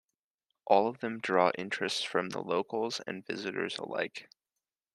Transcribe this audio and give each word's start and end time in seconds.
All 0.65 0.87
of 0.87 0.97
them 0.97 1.19
draw 1.19 1.51
interest 1.59 2.07
from 2.07 2.29
the 2.29 2.41
locals 2.41 2.99
and 3.05 3.23
visitors 3.23 3.77
alike. 3.77 4.27